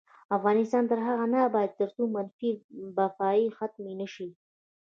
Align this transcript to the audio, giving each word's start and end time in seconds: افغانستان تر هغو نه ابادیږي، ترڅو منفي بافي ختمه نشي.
افغانستان 0.37 0.83
تر 0.91 0.99
هغو 1.07 1.25
نه 1.33 1.39
ابادیږي، 1.47 1.77
ترڅو 1.79 2.03
منفي 2.15 2.51
بافي 2.95 3.41
ختمه 3.57 3.93
نشي. 3.99 4.29